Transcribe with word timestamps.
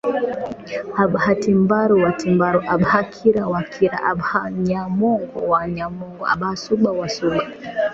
Abhatimbaru 1.03 1.93
Watimbaru 2.03 2.59
Abhakira 2.75 3.41
Wakira 3.53 3.97
Abhanyamongo 4.11 5.39
Wanyamongo 5.51 6.23
Abhasubha 6.33 6.89
Wasuba 6.99 7.41